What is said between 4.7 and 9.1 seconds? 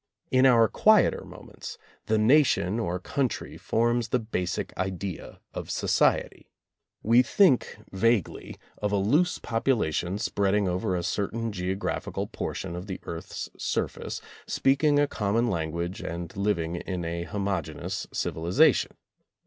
idea of society. We think vaguely of a